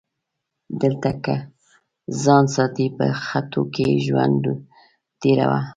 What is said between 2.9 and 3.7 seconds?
په خټو